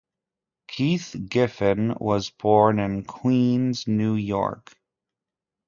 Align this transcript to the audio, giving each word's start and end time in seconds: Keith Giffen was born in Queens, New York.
Keith 0.67 1.15
Giffen 1.29 1.93
was 1.99 2.31
born 2.31 2.79
in 2.79 3.03
Queens, 3.03 3.85
New 3.87 4.15
York. 4.15 4.75